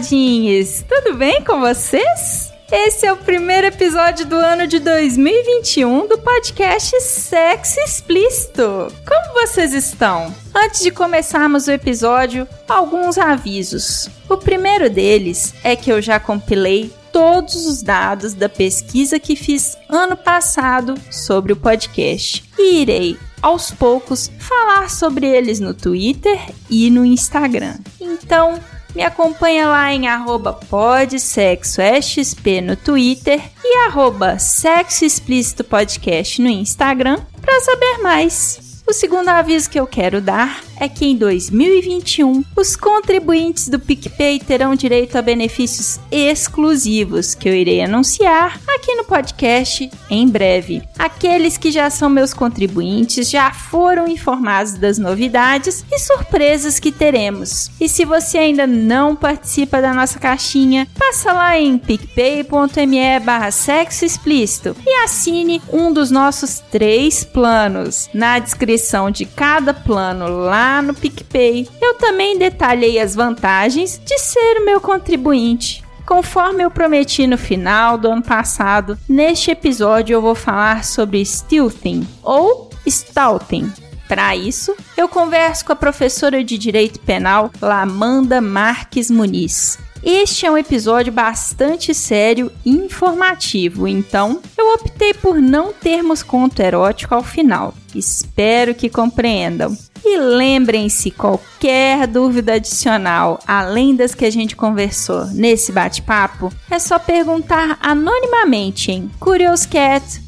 [0.00, 0.82] Olá, taradinhos!
[0.88, 2.50] Tudo bem com vocês?
[2.72, 8.90] Esse é o primeiro episódio do ano de 2021 do podcast Sexo Explícito.
[9.06, 10.34] Como vocês estão?
[10.54, 14.08] Antes de começarmos o episódio, alguns avisos.
[14.26, 19.76] O primeiro deles é que eu já compilei todos os dados da pesquisa que fiz
[19.86, 26.38] ano passado sobre o podcast e irei aos poucos falar sobre eles no Twitter
[26.70, 27.74] e no Instagram.
[28.00, 28.58] Então,
[28.94, 37.20] me acompanha lá em arroba podsexoexp no Twitter e arroba sexo explícito podcast no Instagram
[37.40, 38.69] para saber mais.
[38.90, 44.40] O segundo aviso que eu quero dar é que em 2021 os contribuintes do PicPay
[44.40, 50.82] terão direito a benefícios exclusivos que eu irei anunciar aqui no podcast em breve.
[50.98, 57.70] Aqueles que já são meus contribuintes já foram informados das novidades e surpresas que teremos.
[57.80, 64.04] E se você ainda não participa da nossa caixinha, passa lá em picpay.me barra sexo
[64.04, 68.08] explícito e assine um dos nossos três planos.
[68.12, 74.18] Na descrição descrição de cada plano lá no PicPay, eu também detalhei as vantagens de
[74.18, 75.84] ser o meu contribuinte.
[76.06, 82.08] Conforme eu prometi no final do ano passado, neste episódio eu vou falar sobre Stealthing
[82.22, 83.70] ou Stalting.
[84.08, 89.78] Para isso, eu converso com a professora de Direito Penal, Lamanda Marques Muniz.
[90.02, 96.60] Este é um episódio bastante sério e informativo, então eu optei por não termos conto
[96.60, 97.74] erótico ao final.
[97.94, 99.76] Espero que compreendam.
[100.02, 106.98] E lembrem-se, qualquer dúvida adicional, além das que a gente conversou nesse bate-papo, é só
[106.98, 110.22] perguntar anonimamente em curioscat.qa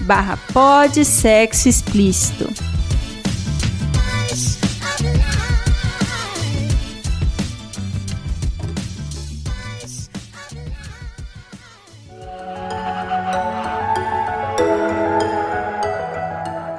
[0.00, 0.38] barra
[1.66, 2.48] explícito.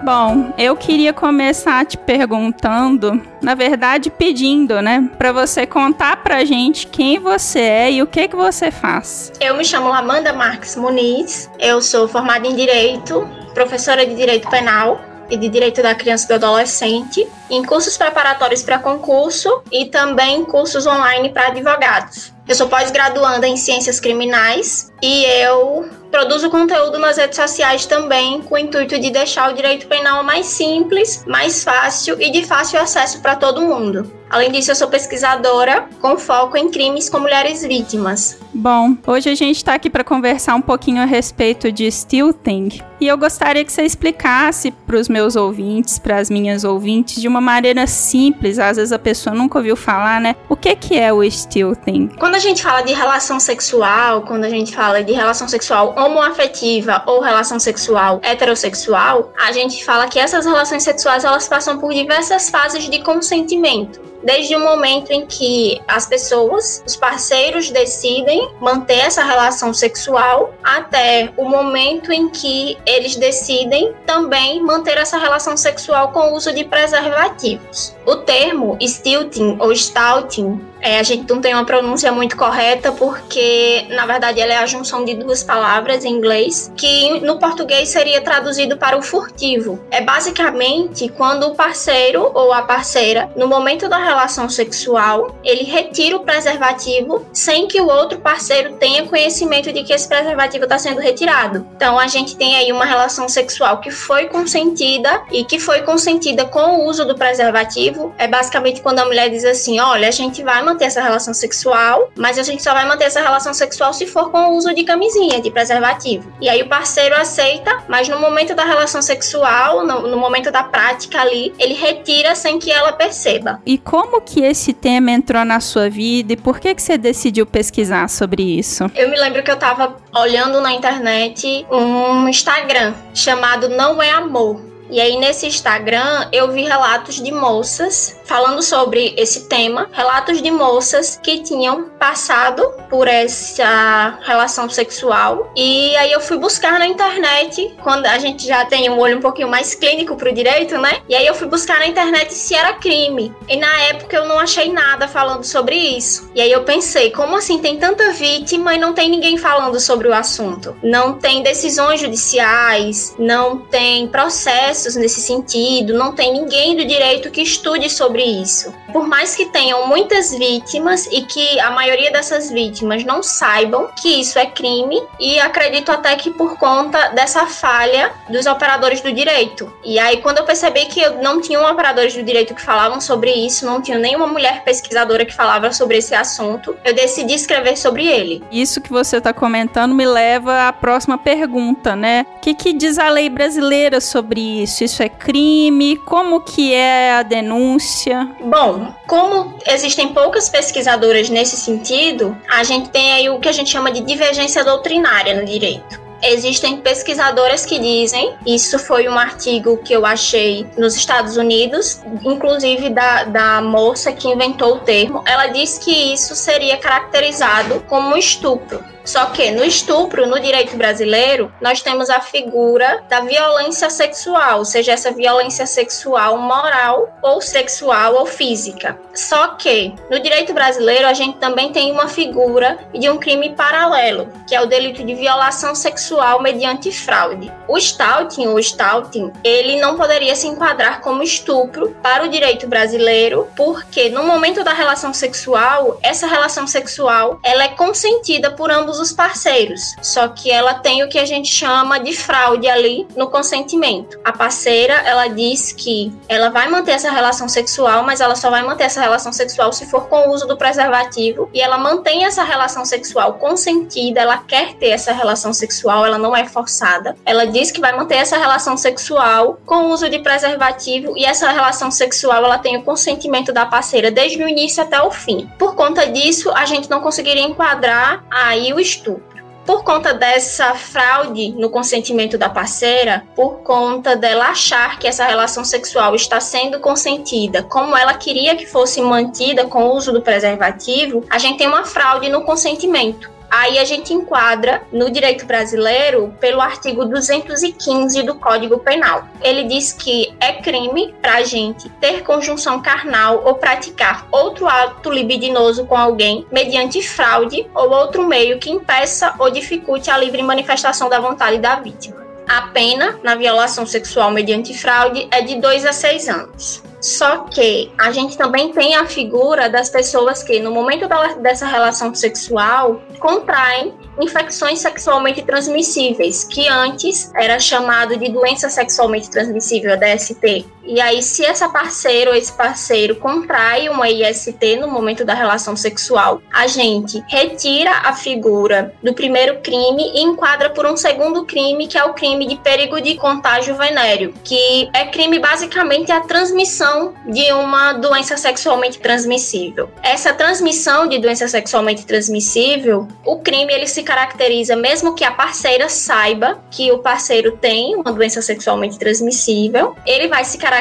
[0.04, 6.88] Bom, eu queria começar te perguntando, na verdade pedindo, né, para você contar pra gente
[6.88, 9.32] quem você é e o que que você faz.
[9.40, 15.00] Eu me chamo Amanda Marques Muniz, eu sou formada em Direito, professora de Direito Penal
[15.30, 20.44] e de Direito da Criança e do Adolescente, em cursos preparatórios para concurso e também
[20.46, 22.34] cursos online para advogados.
[22.48, 28.56] Eu sou pós-graduanda em Ciências Criminais e eu produzo conteúdo nas redes sociais também com
[28.56, 33.22] o intuito de deixar o direito penal mais simples, mais fácil e de fácil acesso
[33.22, 34.12] para todo mundo.
[34.34, 38.40] Além disso, eu sou pesquisadora com foco em crimes com mulheres vítimas.
[38.52, 42.82] Bom, hoje a gente está aqui para conversar um pouquinho a respeito de Stealthing.
[43.00, 47.28] E eu gostaria que você explicasse para os meus ouvintes, para as minhas ouvintes, de
[47.28, 50.36] uma maneira simples, às vezes a pessoa nunca ouviu falar, né?
[50.50, 52.08] O que, que é o Stealthing?
[52.18, 57.04] Quando a gente fala de relação sexual, quando a gente fala de relação sexual homoafetiva
[57.06, 62.50] ou relação sexual heterossexual, a gente fala que essas relações sexuais elas passam por diversas
[62.50, 69.24] fases de consentimento desde o momento em que as pessoas, os parceiros decidem manter essa
[69.24, 76.32] relação sexual até o momento em que eles decidem também manter essa relação sexual com
[76.32, 77.96] o uso de preservativos.
[78.06, 83.86] O termo stilting ou stouting é, a gente não tem uma pronúncia muito correta porque,
[83.92, 88.20] na verdade, ela é a junção de duas palavras em inglês que no português seria
[88.20, 89.80] traduzido para o furtivo.
[89.90, 96.18] É basicamente quando o parceiro ou a parceira, no momento da relação sexual, ele retira
[96.18, 101.00] o preservativo sem que o outro parceiro tenha conhecimento de que esse preservativo está sendo
[101.00, 101.66] retirado.
[101.78, 106.44] Então, a gente tem aí uma relação sexual que foi consentida e que foi consentida
[106.44, 107.93] com o uso do preservativo.
[108.18, 112.12] É basicamente quando a mulher diz assim: olha, a gente vai manter essa relação sexual,
[112.16, 114.84] mas a gente só vai manter essa relação sexual se for com o uso de
[114.84, 116.32] camisinha, de preservativo.
[116.42, 120.64] E aí o parceiro aceita, mas no momento da relação sexual, no, no momento da
[120.64, 123.62] prática ali, ele retira sem que ela perceba.
[123.66, 127.46] E como que esse tema entrou na sua vida e por que que você decidiu
[127.46, 128.86] pesquisar sobre isso?
[128.96, 134.73] Eu me lembro que eu tava olhando na internet um Instagram chamado Não é Amor.
[134.90, 140.52] E aí nesse Instagram eu vi relatos de moças falando sobre esse tema, relatos de
[140.52, 145.52] moças que tinham passado por essa relação sexual.
[145.56, 149.22] E aí eu fui buscar na internet, quando a gente já tem um olho um
[149.22, 151.02] pouquinho mais clínico pro direito, né?
[151.08, 153.34] E aí eu fui buscar na internet se era crime.
[153.48, 156.30] E na época eu não achei nada falando sobre isso.
[156.36, 160.08] E aí eu pensei, como assim tem tanta vítima e não tem ninguém falando sobre
[160.08, 160.76] o assunto?
[160.84, 167.42] Não tem decisões judiciais, não tem processos nesse sentido, não tem ninguém do direito que
[167.42, 168.74] estude sobre isso.
[168.92, 174.20] Por mais que tenham muitas vítimas e que a maioria dessas vítimas não saibam que
[174.20, 179.72] isso é crime, e acredito até que por conta dessa falha dos operadores do direito.
[179.84, 183.32] E aí, quando eu percebi que eu não tinha operadores do direito que falavam sobre
[183.32, 188.06] isso, não tinha nenhuma mulher pesquisadora que falava sobre esse assunto, eu decidi escrever sobre
[188.06, 188.44] ele.
[188.52, 192.26] Isso que você está comentando me leva à próxima pergunta, né?
[192.38, 194.84] O que, que diz a lei brasileira sobre isso?
[194.84, 195.98] Isso é crime?
[195.98, 198.03] Como que é a denúncia?
[198.42, 203.70] Bom, como existem poucas pesquisadoras nesse sentido, a gente tem aí o que a gente
[203.70, 206.02] chama de divergência doutrinária no direito.
[206.22, 212.90] Existem pesquisadoras que dizem, isso foi um artigo que eu achei nos Estados Unidos, inclusive
[212.90, 218.93] da, da moça que inventou o termo, ela diz que isso seria caracterizado como estupro.
[219.06, 224.94] Só que no estupro, no direito brasileiro, nós temos a figura da violência sexual, seja
[224.94, 228.98] essa violência sexual moral ou sexual ou física.
[229.14, 234.30] Só que no direito brasileiro a gente também tem uma figura de um crime paralelo,
[234.48, 237.52] que é o delito de violação sexual mediante fraude.
[237.68, 243.48] O stalking ou stalking, ele não poderia se enquadrar como estupro para o direito brasileiro,
[243.56, 249.00] porque no momento da relação sexual, essa relação sexual, ela é consentida por ambos ambos
[249.00, 253.28] os parceiros, só que ela tem o que a gente chama de fraude ali no
[253.28, 254.20] consentimento.
[254.24, 258.62] A parceira, ela diz que ela vai manter essa relação sexual, mas ela só vai
[258.62, 262.44] manter essa relação sexual se for com o uso do preservativo, e ela mantém essa
[262.44, 267.16] relação sexual consentida, ela quer ter essa relação sexual, ela não é forçada.
[267.26, 271.50] Ela diz que vai manter essa relação sexual com o uso de preservativo e essa
[271.50, 275.50] relação sexual ela tem o consentimento da parceira desde o início até o fim.
[275.58, 279.44] Por conta disso, a gente não conseguiria enquadrar aí o estupro.
[279.66, 285.64] Por conta dessa fraude no consentimento da parceira, por conta dela achar que essa relação
[285.64, 291.24] sexual está sendo consentida como ela queria que fosse mantida com o uso do preservativo,
[291.30, 293.32] a gente tem uma fraude no consentimento.
[293.56, 299.28] Aí a gente enquadra no direito brasileiro pelo artigo 215 do Código Penal.
[299.44, 305.12] Ele diz que é crime para a gente ter conjunção carnal ou praticar outro ato
[305.12, 311.08] libidinoso com alguém mediante fraude ou outro meio que impeça ou dificulte a livre manifestação
[311.08, 312.26] da vontade da vítima.
[312.50, 316.84] A pena na violação sexual mediante fraude é de 2 a 6 anos.
[317.04, 321.66] Só que a gente também tem a figura das pessoas que, no momento da, dessa
[321.66, 330.66] relação sexual, contraem infecções sexualmente transmissíveis, que antes era chamado de doença sexualmente transmissível, DST.
[330.86, 335.76] E aí, se essa parceira ou esse parceiro contrai uma IST no momento da relação
[335.76, 341.88] sexual, a gente retira a figura do primeiro crime e enquadra por um segundo crime,
[341.88, 347.14] que é o crime de perigo de contágio venéreo, que é crime basicamente a transmissão
[347.28, 349.90] de uma doença sexualmente transmissível.
[350.02, 355.88] Essa transmissão de doença sexualmente transmissível, o crime ele se caracteriza mesmo que a parceira
[355.88, 360.73] saiba que o parceiro tem uma doença sexualmente transmissível, ele vai se caracterizar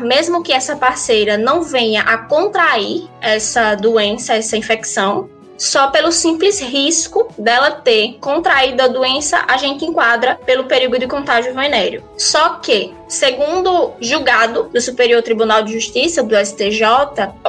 [0.00, 5.28] mesmo que essa parceira não venha a contrair essa doença, essa infecção,
[5.60, 11.06] só pelo simples risco dela ter contraído a doença, a gente enquadra pelo perigo de
[11.06, 12.02] contágio venéreo.
[12.16, 16.82] Só que, segundo julgado do Superior Tribunal de Justiça, do STJ,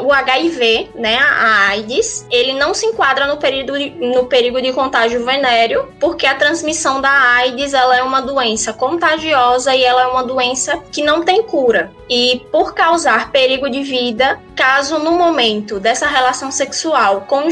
[0.03, 4.73] o HIV, né, a AIDS, ele não se enquadra no perigo de, no perigo de
[4.73, 10.07] contágio venéreo, porque a transmissão da AIDS ela é uma doença contagiosa e ela é
[10.07, 11.93] uma doença que não tem cura.
[12.09, 17.47] E por causar perigo de vida, caso no momento dessa relação sexual com o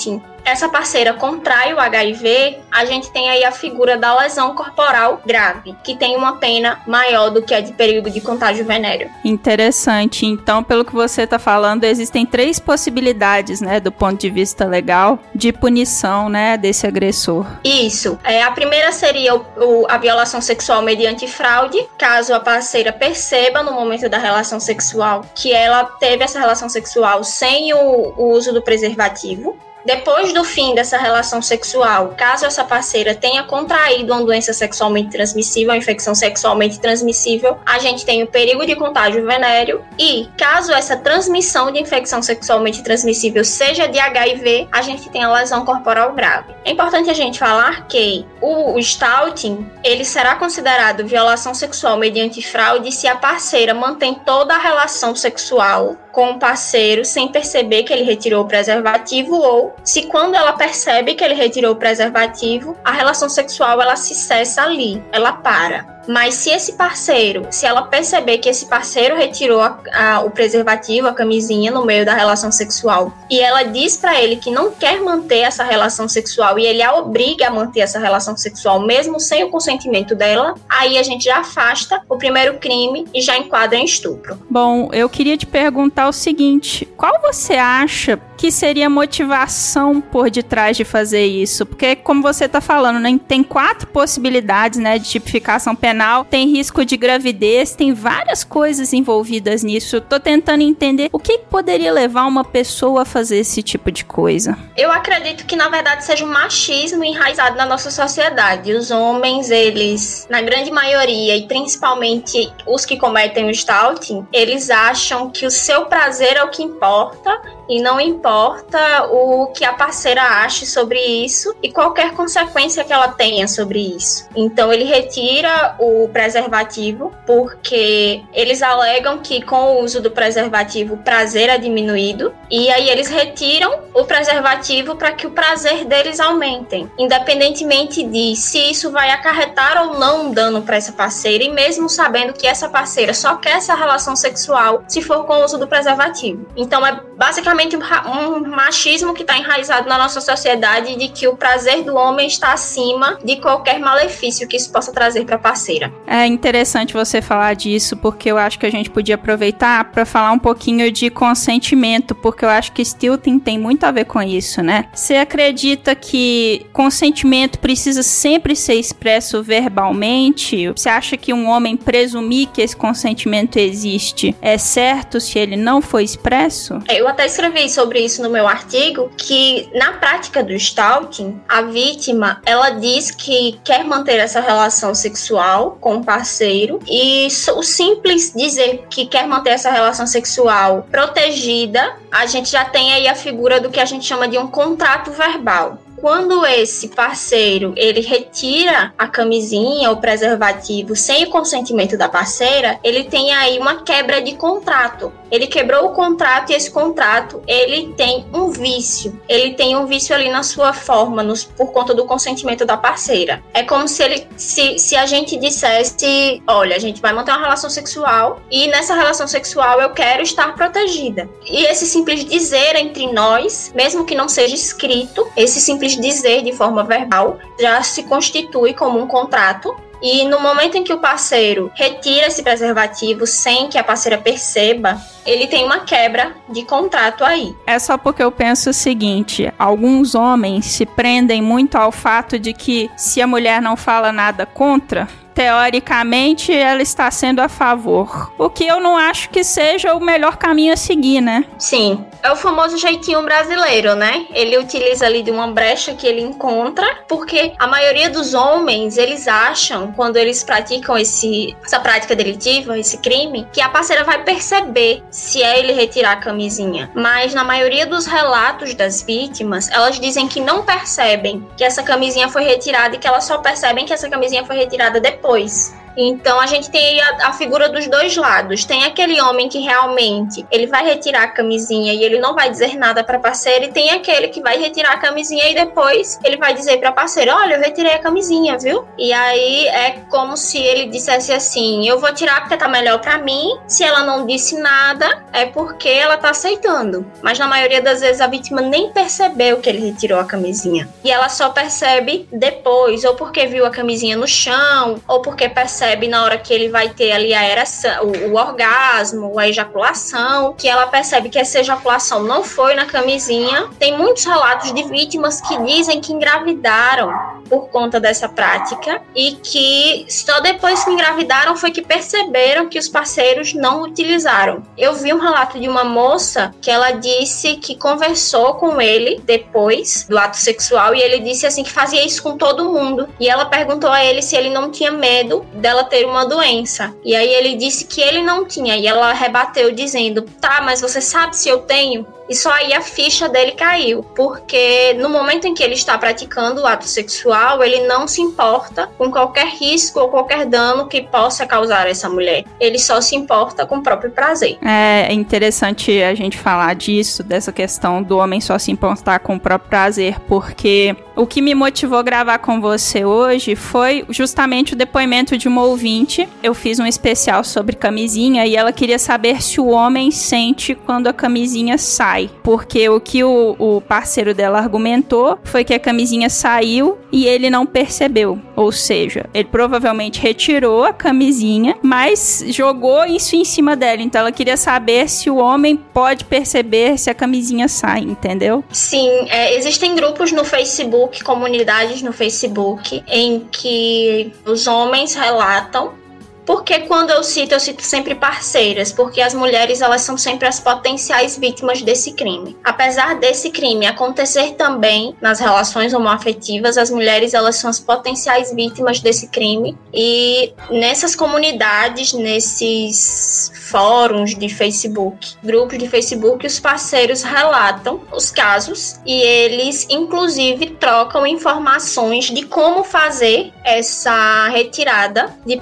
[0.00, 5.20] stalking essa parceira contrai o HIV, a gente tem aí a figura da lesão corporal
[5.24, 9.10] grave, que tem uma pena maior do que a de perigo de contágio venéreo.
[9.24, 10.26] Interessante.
[10.26, 15.18] Então, pelo que você está falando, existem três possibilidades, né, do ponto de vista legal,
[15.34, 17.46] de punição, né, desse agressor.
[17.64, 18.18] Isso.
[18.24, 23.62] É, a primeira seria o, o, a violação sexual mediante fraude, caso a parceira perceba
[23.62, 28.52] no momento da relação sexual que ela teve essa relação sexual sem o, o uso
[28.52, 29.56] do preservativo.
[29.84, 35.70] Depois do fim dessa relação sexual, caso essa parceira tenha contraído uma doença sexualmente transmissível,
[35.70, 40.96] uma infecção sexualmente transmissível, a gente tem o perigo de contágio venéreo e, caso essa
[40.96, 46.54] transmissão de infecção sexualmente transmissível seja de HIV, a gente tem a lesão corporal grave.
[46.64, 52.92] É importante a gente falar que o stalking, ele será considerado violação sexual mediante fraude
[52.92, 58.02] se a parceira mantém toda a relação sexual com o parceiro sem perceber que ele
[58.02, 63.28] retirou o preservativo ou se quando ela percebe que ele retirou o preservativo, a relação
[63.28, 65.99] sexual ela se cessa ali, ela para.
[66.08, 71.08] Mas se esse parceiro, se ela perceber que esse parceiro retirou a, a, o preservativo,
[71.08, 75.00] a camisinha no meio da relação sexual, e ela diz para ele que não quer
[75.00, 79.44] manter essa relação sexual e ele a obriga a manter essa relação sexual mesmo sem
[79.44, 83.84] o consentimento dela, aí a gente já afasta o primeiro crime e já enquadra em
[83.84, 84.38] estupro.
[84.48, 90.30] Bom, eu queria te perguntar o seguinte: qual você acha que seria a motivação por
[90.30, 91.66] detrás de fazer isso?
[91.66, 95.89] Porque, como você está falando, né, tem quatro possibilidades né, de tipificação penal,
[96.24, 100.00] tem risco de gravidez, tem várias coisas envolvidas nisso.
[100.00, 104.56] Tô tentando entender o que poderia levar uma pessoa a fazer esse tipo de coisa.
[104.76, 108.72] Eu acredito que, na verdade, seja um machismo enraizado na nossa sociedade.
[108.72, 115.30] Os homens, eles, na grande maioria, e principalmente os que cometem o stalking, eles acham
[115.30, 120.22] que o seu prazer é o que importa e não importa o que a parceira
[120.22, 124.28] ache sobre isso e qualquer consequência que ela tenha sobre isso.
[124.34, 130.98] Então ele retira o preservativo porque eles alegam que com o uso do preservativo o
[130.98, 136.90] prazer é diminuído e aí eles retiram o preservativo para que o prazer deles aumentem,
[136.98, 142.32] independentemente de se isso vai acarretar ou não dano para essa parceira e mesmo sabendo
[142.32, 146.46] que essa parceira só quer essa relação sexual se for com o uso do preservativo.
[146.56, 147.59] Então é basicamente
[148.06, 152.52] um machismo que está enraizado na nossa sociedade de que o prazer do homem está
[152.52, 155.92] acima de qualquer malefício que isso possa trazer para a parceira.
[156.06, 160.32] É interessante você falar disso, porque eu acho que a gente podia aproveitar para falar
[160.32, 164.62] um pouquinho de consentimento, porque eu acho que Stilton tem muito a ver com isso,
[164.62, 164.86] né?
[164.92, 170.68] Você acredita que consentimento precisa sempre ser expresso verbalmente?
[170.68, 175.82] Você acha que um homem presumir que esse consentimento existe é certo se ele não
[175.82, 176.78] foi expresso?
[176.88, 181.62] Eu até escrevi escrevi sobre isso no meu artigo, que na prática do stalking, a
[181.62, 187.26] vítima, ela diz que quer manter essa relação sexual com o parceiro e
[187.56, 193.08] o simples dizer que quer manter essa relação sexual protegida, a gente já tem aí
[193.08, 198.00] a figura do que a gente chama de um contrato verbal quando esse parceiro ele
[198.00, 204.20] retira a camisinha ou preservativo sem o consentimento da parceira, ele tem aí uma quebra
[204.20, 205.12] de contrato.
[205.30, 209.20] Ele quebrou o contrato e esse contrato ele tem um vício.
[209.28, 213.42] Ele tem um vício ali na sua forma, nos, por conta do consentimento da parceira.
[213.54, 217.40] É como se ele se, se a gente dissesse, olha, a gente vai manter uma
[217.40, 221.28] relação sexual e nessa relação sexual eu quero estar protegida.
[221.46, 226.42] E esse simples dizer entre nós, mesmo que não seja escrito, esse simples simples dizer
[226.42, 230.98] de forma verbal já se constitui como um contrato e no momento em que o
[230.98, 237.22] parceiro retira esse preservativo sem que a parceira perceba, ele tem uma quebra de contrato
[237.22, 237.54] aí.
[237.66, 242.54] É só porque eu penso o seguinte: alguns homens se prendem muito ao fato de
[242.54, 248.32] que se a mulher não fala nada contra, teoricamente ela está sendo a favor.
[248.38, 251.44] O que eu não acho que seja o melhor caminho a seguir, né?
[251.58, 252.06] Sim.
[252.22, 254.26] É o famoso jeitinho brasileiro, né?
[254.30, 259.26] Ele utiliza ali de uma brecha que ele encontra, porque a maioria dos homens, eles
[259.28, 265.02] acham, quando eles praticam esse, essa prática delitiva, esse crime, que a parceira vai perceber
[265.10, 266.90] se é ele retirar a camisinha.
[266.94, 272.28] Mas na maioria dos relatos das vítimas, elas dizem que não percebem que essa camisinha
[272.28, 275.74] foi retirada e que elas só percebem que essa camisinha foi retirada depois depois.
[275.96, 278.64] Então a gente tem a, a, figura dos dois lados.
[278.64, 282.76] Tem aquele homem que realmente ele vai retirar a camisinha e ele não vai dizer
[282.76, 286.54] nada para parceira, e tem aquele que vai retirar a camisinha e depois ele vai
[286.54, 288.84] dizer para parceira: "Olha, eu retirei a camisinha, viu?".
[288.98, 293.18] E aí é como se ele dissesse assim: "Eu vou tirar porque tá melhor para
[293.18, 293.58] mim".
[293.66, 297.10] Se ela não disse nada, é porque ela tá aceitando.
[297.22, 300.88] Mas na maioria das vezes a vítima nem percebeu que ele retirou a camisinha.
[301.04, 305.79] E ela só percebe depois, ou porque viu a camisinha no chão, ou porque percebe
[305.80, 310.52] percebe na hora que ele vai ter ali a ereção, o, o orgasmo, a ejaculação,
[310.52, 313.70] que ela percebe que essa ejaculação não foi na camisinha.
[313.78, 320.06] Tem muitos relatos de vítimas que dizem que engravidaram por conta dessa prática e que
[320.08, 324.62] só depois que engravidaram foi que perceberam que os parceiros não utilizaram.
[324.78, 330.06] Eu vi um relato de uma moça que ela disse que conversou com ele depois
[330.08, 333.08] do ato sexual e ele disse assim que fazia isso com todo mundo.
[333.18, 336.94] E ela perguntou a ele se ele não tinha medo dela ter uma doença.
[337.04, 341.00] E aí ele disse que ele não tinha e ela rebateu dizendo: "Tá, mas você
[341.00, 345.52] sabe se eu tenho?" E só aí a ficha dele caiu, porque no momento em
[345.52, 350.08] que ele está praticando o ato sexual, ele não se importa com qualquer risco ou
[350.08, 352.44] qualquer dano que possa causar essa mulher.
[352.60, 354.58] Ele só se importa com o próprio prazer.
[354.62, 359.40] É interessante a gente falar disso, dessa questão do homem só se importar com o
[359.40, 364.76] próprio prazer, porque o que me motivou a gravar com você hoje foi justamente o
[364.76, 366.28] depoimento de uma ouvinte.
[366.42, 371.08] Eu fiz um especial sobre camisinha e ela queria saber se o homem sente quando
[371.08, 372.19] a camisinha sai.
[372.42, 377.50] Porque o que o, o parceiro dela argumentou foi que a camisinha saiu e ele
[377.50, 378.38] não percebeu.
[378.56, 384.02] Ou seja, ele provavelmente retirou a camisinha, mas jogou isso em cima dela.
[384.02, 388.64] Então ela queria saber se o homem pode perceber se a camisinha sai, entendeu?
[388.70, 395.99] Sim, é, existem grupos no Facebook, comunidades no Facebook, em que os homens relatam
[396.46, 400.60] porque quando eu cito, eu cito sempre parceiras, porque as mulheres elas são sempre as
[400.60, 402.56] potenciais vítimas desse crime.
[402.64, 409.00] Apesar desse crime acontecer também nas relações homoafetivas, as mulheres elas são as potenciais vítimas
[409.00, 418.00] desse crime e nessas comunidades, nesses fóruns de Facebook, grupos de Facebook, os parceiros relatam
[418.12, 425.56] os casos e eles inclusive trocam informações de como fazer essa retirada de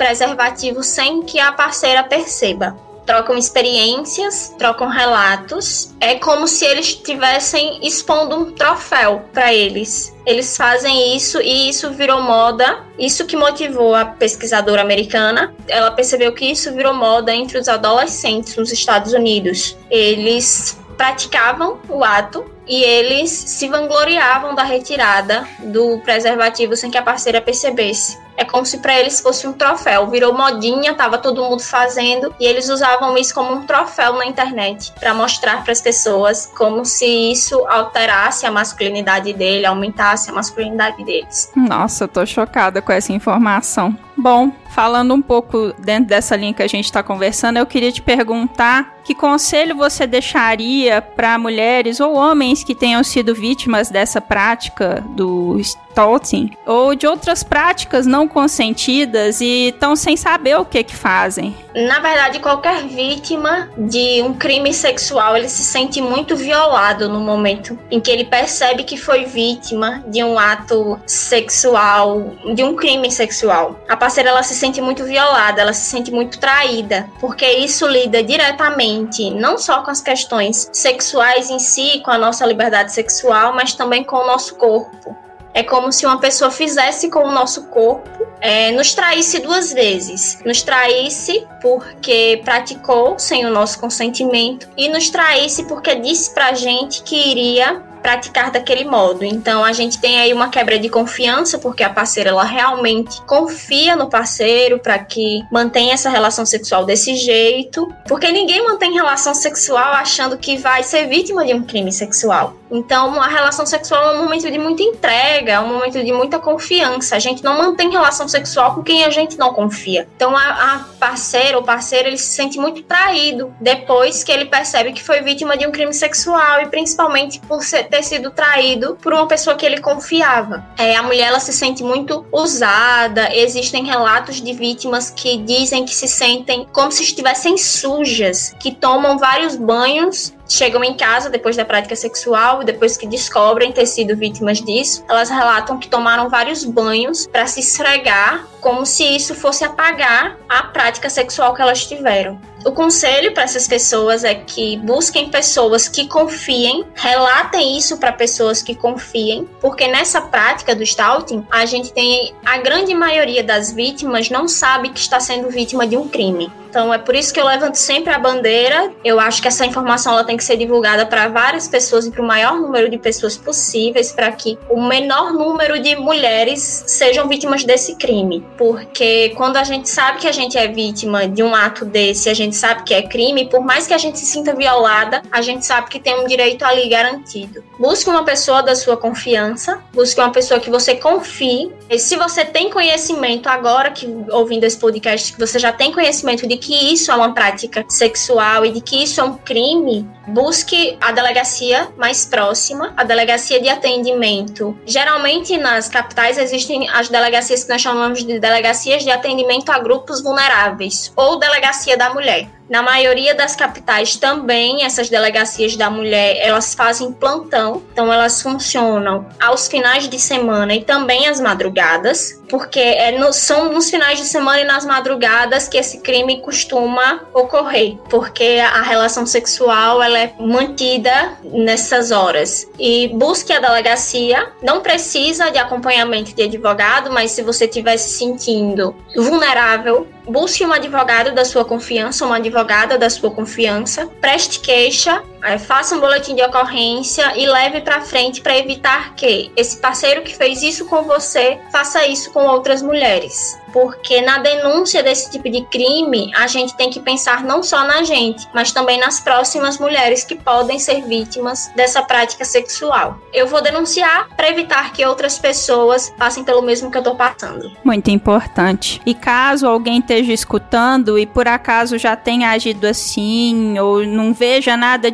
[0.82, 2.76] sem que a parceira perceba.
[3.06, 5.94] Trocam experiências, trocam relatos.
[5.98, 10.14] É como se eles estivessem expondo um troféu para eles.
[10.26, 12.84] Eles fazem isso e isso virou moda.
[12.98, 15.54] Isso que motivou a pesquisadora americana.
[15.66, 19.74] Ela percebeu que isso virou moda entre os adolescentes nos Estados Unidos.
[19.90, 27.02] Eles praticavam o ato e eles se vangloriavam da retirada do preservativo sem que a
[27.02, 28.18] parceira percebesse.
[28.36, 30.06] É como se para eles fosse um troféu.
[30.06, 34.92] Virou modinha, tava todo mundo fazendo e eles usavam isso como um troféu na internet
[35.00, 41.04] para mostrar para as pessoas como se isso alterasse a masculinidade dele, aumentasse a masculinidade
[41.04, 41.50] deles.
[41.56, 43.96] Nossa, eu tô chocada com essa informação.
[44.16, 48.02] Bom, falando um pouco dentro dessa linha que a gente está conversando, eu queria te
[48.02, 55.02] perguntar que conselho você deixaria para mulheres ou homens que tenham sido vítimas dessa prática
[55.16, 60.94] do stalking ou de outras práticas não consentidas e estão sem saber o que que
[60.94, 61.56] fazem?
[61.74, 67.78] Na verdade, qualquer vítima de um crime sexual, ele se sente muito violado no momento
[67.90, 73.80] em que ele percebe que foi vítima de um ato sexual, de um crime sexual.
[73.88, 78.22] A parceira ela se sente muito violada, ela se sente muito traída, porque isso lida
[78.22, 83.74] diretamente não só com as questões sexuais em si, com a nossa liberdade sexual, mas
[83.74, 85.16] também com o nosso corpo.
[85.54, 90.38] É como se uma pessoa fizesse com o nosso corpo, é, nos traísse duas vezes.
[90.44, 97.02] Nos traísse porque praticou sem o nosso consentimento e nos traísse porque disse pra gente
[97.02, 99.24] que iria praticar daquele modo.
[99.24, 103.96] Então a gente tem aí uma quebra de confiança, porque a parceira ela realmente confia
[103.96, 109.92] no parceiro para que mantenha essa relação sexual desse jeito, porque ninguém mantém relação sexual
[109.94, 112.54] achando que vai ser vítima de um crime sexual.
[112.70, 116.38] Então a relação sexual é um momento de muita entrega, é um momento de muita
[116.38, 117.16] confiança.
[117.16, 120.06] A gente não mantém relação sexual com quem a gente não confia.
[120.16, 124.92] Então a, a parceira ou parceiro ele se sente muito traído depois que ele percebe
[124.92, 129.12] que foi vítima de um crime sexual e principalmente por ser ter sido traído por
[129.12, 130.64] uma pessoa que ele confiava.
[130.76, 135.94] É, a mulher ela se sente muito usada, existem relatos de vítimas que dizem que
[135.94, 141.64] se sentem como se estivessem sujas, que tomam vários banhos chegam em casa depois da
[141.64, 147.26] prática sexual, depois que descobrem ter sido vítimas disso, elas relatam que tomaram vários banhos
[147.26, 152.40] para se esfregar, como se isso fosse apagar a prática sexual que elas tiveram.
[152.64, 158.60] O conselho para essas pessoas é que busquem pessoas que confiem, relatem isso para pessoas
[158.60, 164.28] que confiem, porque nessa prática do stalking, a gente tem a grande maioria das vítimas
[164.28, 167.46] não sabe que está sendo vítima de um crime Então é por isso que eu
[167.46, 168.92] levanto sempre a bandeira.
[169.04, 172.22] Eu acho que essa informação ela tem que ser divulgada para várias pessoas e para
[172.22, 177.64] o maior número de pessoas possíveis para que o menor número de mulheres sejam vítimas
[177.64, 178.44] desse crime.
[178.56, 182.34] Porque quando a gente sabe que a gente é vítima de um ato desse, a
[182.34, 185.64] gente sabe que é crime, por mais que a gente se sinta violada, a gente
[185.64, 187.64] sabe que tem um direito ali garantido.
[187.78, 191.72] Busque uma pessoa da sua confiança, busque uma pessoa que você confie.
[191.88, 196.46] E se você tem conhecimento agora que ouvindo esse podcast, que você já tem conhecimento
[196.46, 200.96] de que isso é uma prática sexual e de que isso é um crime, busque
[201.00, 204.76] a delegacia mais próxima, a delegacia de atendimento.
[204.84, 210.22] Geralmente nas capitais existem as delegacias que nós chamamos de delegacias de atendimento a grupos
[210.22, 212.48] vulneráveis ou delegacia da mulher.
[212.68, 219.26] Na maioria das capitais também essas delegacias da mulher, elas fazem plantão, então elas funcionam
[219.40, 224.26] aos finais de semana e também às madrugadas, porque é no, são nos finais de
[224.26, 230.34] semana e nas madrugadas que esse crime costuma ocorrer, porque a relação sexual ela é
[230.38, 232.66] mantida nessas horas.
[232.78, 238.10] E busque a delegacia, não precisa de acompanhamento de advogado, mas se você estiver se
[238.18, 245.22] sentindo vulnerável, busque um advogado da sua confiança, uma advogada da sua confiança, preste queixa,
[245.42, 250.22] é, faça um boletim de ocorrência e leve para frente para evitar que esse parceiro
[250.22, 255.48] que fez isso com você faça isso com outras mulheres porque na denúncia desse tipo
[255.48, 259.78] de crime, a gente tem que pensar não só na gente, mas também nas próximas
[259.78, 263.18] mulheres que podem ser vítimas dessa prática sexual.
[263.32, 267.70] Eu vou denunciar para evitar que outras pessoas passem pelo mesmo que eu tô passando.
[267.84, 269.00] Muito importante.
[269.04, 274.76] E caso alguém esteja escutando e por acaso já tenha agido assim ou não veja
[274.76, 275.10] nada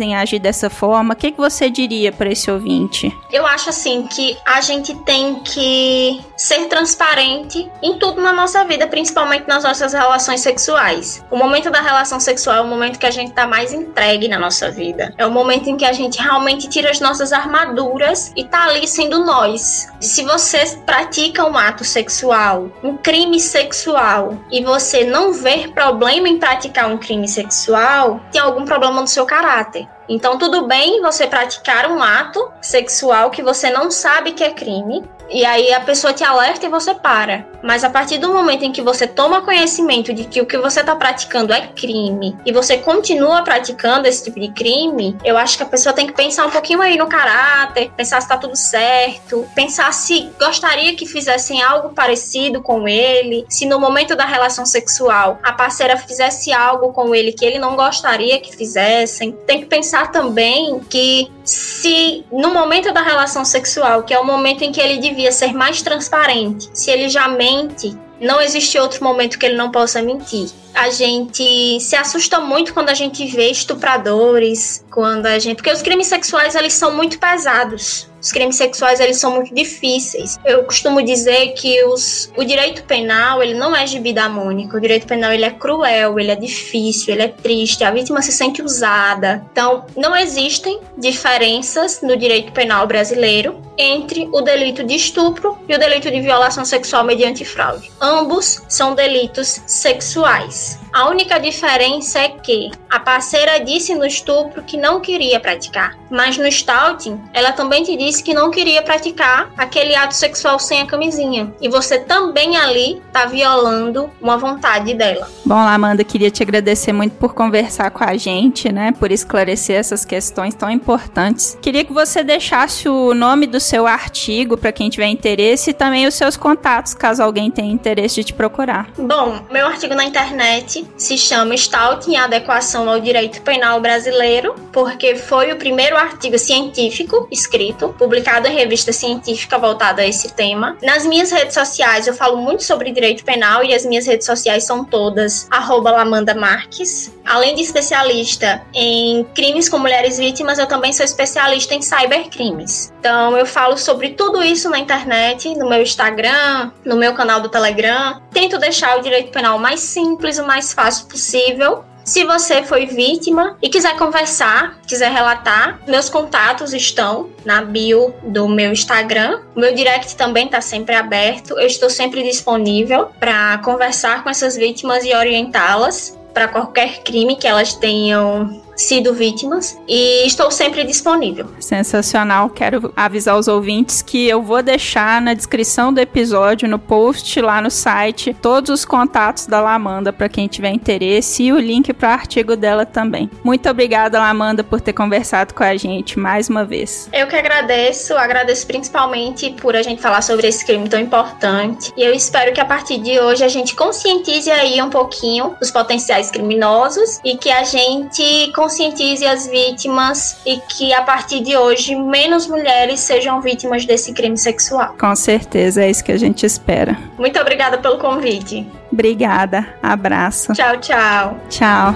[0.00, 3.14] em agir dessa forma, o que, que você diria para esse ouvinte?
[3.32, 8.86] Eu acho assim que a gente tem que ser transparente em tudo na nossa vida,
[8.86, 11.24] principalmente nas nossas relações sexuais.
[11.30, 14.38] O momento da relação sexual é o momento que a gente tá mais entregue na
[14.38, 15.14] nossa vida.
[15.18, 18.86] É o momento em que a gente realmente tira as nossas armaduras e tá ali
[18.86, 19.88] sendo nós.
[20.00, 26.38] Se você pratica um ato sexual, um crime sexual, e você não vê problema em
[26.38, 29.55] praticar um crime sexual, tem algum problema no seu caráter.
[29.64, 34.50] date Então, tudo bem você praticar um ato sexual que você não sabe que é
[34.50, 37.46] crime, e aí a pessoa te alerta e você para.
[37.62, 40.80] Mas a partir do momento em que você toma conhecimento de que o que você
[40.80, 45.62] está praticando é crime e você continua praticando esse tipo de crime, eu acho que
[45.62, 49.46] a pessoa tem que pensar um pouquinho aí no caráter, pensar se tá tudo certo,
[49.54, 55.40] pensar se gostaria que fizessem algo parecido com ele, se no momento da relação sexual
[55.42, 59.32] a parceira fizesse algo com ele que ele não gostaria que fizessem.
[59.46, 64.62] Tem que pensar também que se no momento da relação sexual, que é o momento
[64.62, 69.38] em que ele devia ser mais transparente, se ele já mente, não existe outro momento
[69.38, 70.50] que ele não possa mentir.
[70.76, 75.80] A gente se assusta muito quando a gente vê estupradores, quando a gente, porque os
[75.80, 78.08] crimes sexuais eles são muito pesados.
[78.26, 80.36] Os crimes sexuais eles são muito difíceis.
[80.44, 84.76] Eu costumo dizer que os, o direito penal ele não é gibidamônico.
[84.76, 87.84] O direito penal ele é cruel, ele é difícil, ele é triste.
[87.84, 89.46] A vítima se sente usada.
[89.52, 95.78] Então não existem diferenças no direito penal brasileiro entre o delito de estupro e o
[95.78, 97.92] delito de violação sexual mediante fraude.
[98.00, 100.65] Ambos são delitos sexuais.
[100.66, 100.85] Yes.
[100.96, 106.38] A única diferença é que a parceira disse no estupro que não queria praticar, mas
[106.38, 110.86] no stalking ela também te disse que não queria praticar aquele ato sexual sem a
[110.86, 111.52] camisinha.
[111.60, 115.28] E você também ali tá violando uma vontade dela.
[115.44, 118.90] Bom, Amanda, queria te agradecer muito por conversar com a gente, né?
[118.98, 121.58] Por esclarecer essas questões tão importantes.
[121.60, 126.06] Queria que você deixasse o nome do seu artigo para quem tiver interesse e também
[126.06, 128.88] os seus contatos, caso alguém tenha interesse de te procurar.
[128.96, 135.16] Bom, meu artigo na internet se chama Stalking e Adequação ao Direito Penal Brasileiro, porque
[135.16, 140.76] foi o primeiro artigo científico escrito, publicado em revista científica voltada a esse tema.
[140.82, 144.64] Nas minhas redes sociais eu falo muito sobre direito penal e as minhas redes sociais
[144.64, 145.48] são todas
[145.96, 147.12] Lamanda Marques.
[147.24, 152.92] Além de especialista em crimes com mulheres vítimas, eu também sou especialista em cybercrimes.
[153.00, 157.48] Então eu falo sobre tudo isso na internet, no meu Instagram, no meu canal do
[157.48, 158.20] Telegram.
[158.30, 161.84] Tento deixar o direito penal mais simples, o mais fácil possível.
[162.04, 168.46] Se você foi vítima e quiser conversar, quiser relatar, meus contatos estão na bio do
[168.46, 169.40] meu Instagram.
[169.56, 171.58] O meu direct também está sempre aberto.
[171.58, 177.48] Eu estou sempre disponível para conversar com essas vítimas e orientá-las para qualquer crime que
[177.48, 181.46] elas tenham sido vítimas e estou sempre disponível.
[181.58, 182.50] Sensacional.
[182.50, 187.60] Quero avisar os ouvintes que eu vou deixar na descrição do episódio, no post lá
[187.60, 192.10] no site, todos os contatos da Lamanda para quem tiver interesse e o link para
[192.10, 193.30] o artigo dela também.
[193.42, 197.08] Muito obrigada, Lamanda, por ter conversado com a gente mais uma vez.
[197.12, 201.92] Eu que agradeço, agradeço principalmente por a gente falar sobre esse crime tão importante.
[201.96, 205.70] E eu espero que a partir de hoje a gente conscientize aí um pouquinho os
[205.70, 211.94] potenciais criminosos e que a gente conscientize as vítimas e que a partir de hoje
[211.94, 214.96] menos mulheres sejam vítimas desse crime sexual.
[214.98, 216.98] Com certeza, é isso que a gente espera.
[217.16, 218.66] Muito obrigada pelo convite.
[218.90, 219.66] Obrigada.
[219.80, 220.52] Abraço.
[220.52, 221.40] Tchau, tchau.
[221.48, 221.94] Tchau.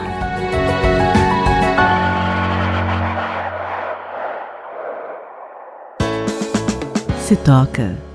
[7.19, 8.10] Se toca.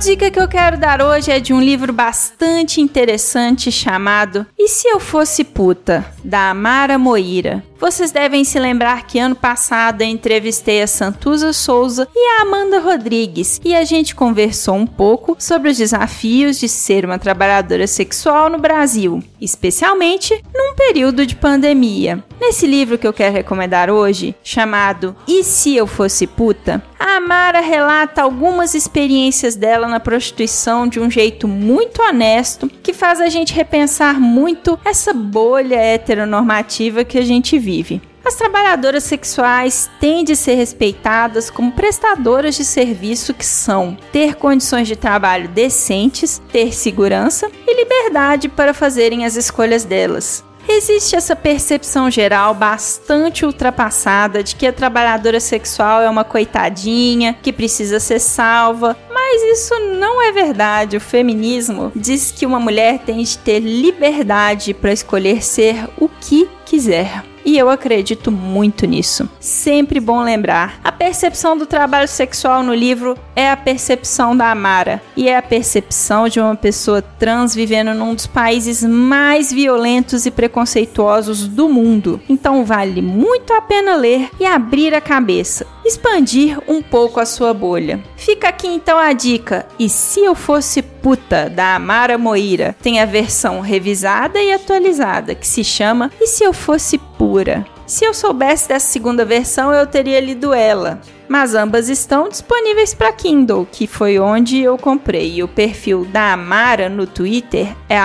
[0.00, 4.88] Dica que eu quero dar hoje é de um livro bastante interessante chamado E se
[4.88, 7.62] eu fosse puta, da Amara Moira.
[7.80, 12.78] Vocês devem se lembrar que ano passado eu entrevistei a Santuza Souza e a Amanda
[12.78, 18.50] Rodrigues e a gente conversou um pouco sobre os desafios de ser uma trabalhadora sexual
[18.50, 22.22] no Brasil, especialmente num período de pandemia.
[22.38, 27.60] Nesse livro que eu quero recomendar hoje, chamado E se eu fosse puta, a Amara
[27.60, 33.54] relata algumas experiências dela na prostituição de um jeito muito honesto que faz a gente
[33.54, 38.02] repensar muito essa bolha heteronormativa que a gente vive vive.
[38.24, 44.86] As trabalhadoras sexuais têm de ser respeitadas como prestadoras de serviço que são ter condições
[44.86, 50.44] de trabalho decentes, ter segurança e liberdade para fazerem as escolhas delas.
[50.68, 57.52] Existe essa percepção geral bastante ultrapassada de que a trabalhadora sexual é uma coitadinha que
[57.52, 60.96] precisa ser salva, mas isso não é verdade.
[60.96, 66.48] O feminismo diz que uma mulher tem de ter liberdade para escolher ser o que
[66.64, 67.29] quiser.
[67.44, 69.28] E eu acredito muito nisso.
[69.40, 75.30] Sempre bom lembrar: percepção do trabalho sexual no livro é a percepção da Amara e
[75.30, 81.48] é a percepção de uma pessoa trans vivendo num dos países mais violentos e preconceituosos
[81.48, 82.20] do mundo.
[82.28, 87.54] Então vale muito a pena ler e abrir a cabeça, expandir um pouco a sua
[87.54, 87.98] bolha.
[88.14, 92.76] Fica aqui então a dica: e se eu fosse puta da Amara Moira?
[92.82, 97.64] Tem a versão revisada e atualizada que se chama E se eu fosse pura?
[97.90, 101.00] Se eu soubesse dessa segunda versão, eu teria lido ela.
[101.28, 105.34] Mas ambas estão disponíveis para Kindle, que foi onde eu comprei.
[105.34, 107.98] E o perfil da Amara no Twitter é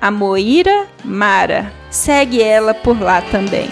[0.00, 1.72] @amoiramara.
[1.92, 3.70] Segue ela por lá também.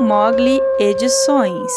[0.00, 1.72] Mogli Edições.